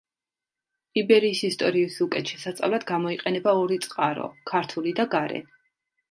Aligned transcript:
იბერიის 0.99 1.41
ისტორიის 1.49 1.97
უკეთ 2.05 2.31
შესასწავლად 2.31 2.85
გამოიყენება 2.91 3.53
ორი 3.65 3.77
წყარო 3.83 4.25
ქართული 4.53 4.95
და 5.01 5.07
გარე. 5.13 5.43